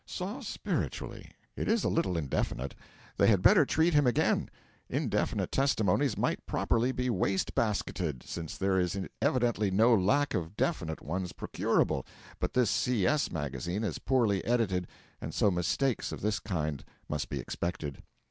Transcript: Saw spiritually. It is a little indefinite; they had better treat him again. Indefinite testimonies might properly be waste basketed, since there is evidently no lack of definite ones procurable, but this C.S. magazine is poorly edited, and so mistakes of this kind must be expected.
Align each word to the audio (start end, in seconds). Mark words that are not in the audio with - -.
Saw 0.07 0.39
spiritually. 0.39 1.29
It 1.55 1.67
is 1.67 1.83
a 1.83 1.87
little 1.87 2.17
indefinite; 2.17 2.73
they 3.17 3.27
had 3.27 3.43
better 3.43 3.67
treat 3.67 3.93
him 3.93 4.07
again. 4.07 4.49
Indefinite 4.89 5.51
testimonies 5.51 6.17
might 6.17 6.43
properly 6.47 6.91
be 6.91 7.11
waste 7.11 7.53
basketed, 7.53 8.23
since 8.23 8.57
there 8.57 8.79
is 8.79 8.99
evidently 9.21 9.69
no 9.69 9.93
lack 9.93 10.33
of 10.33 10.57
definite 10.57 11.03
ones 11.03 11.33
procurable, 11.33 12.03
but 12.39 12.55
this 12.55 12.71
C.S. 12.71 13.31
magazine 13.31 13.83
is 13.83 13.99
poorly 13.99 14.43
edited, 14.43 14.87
and 15.21 15.35
so 15.35 15.51
mistakes 15.51 16.11
of 16.11 16.21
this 16.21 16.39
kind 16.39 16.83
must 17.07 17.29
be 17.29 17.39
expected. 17.39 18.01